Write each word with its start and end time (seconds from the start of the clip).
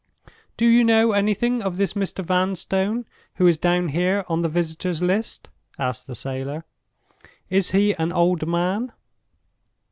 "Do 0.57 0.65
you 0.65 0.83
know 0.83 1.11
anything 1.11 1.61
of 1.61 1.77
this 1.77 1.93
Mr. 1.93 2.25
Vanstone 2.25 3.05
who 3.35 3.45
is 3.45 3.59
down 3.59 3.89
here 3.89 4.25
on 4.27 4.41
the 4.41 4.49
visitors' 4.49 4.99
list?" 5.03 5.47
asked 5.77 6.07
the 6.07 6.15
sailor. 6.15 6.63
"Is 7.51 7.69
he 7.69 7.93
an 7.99 8.11
old 8.11 8.47
man?" 8.47 8.93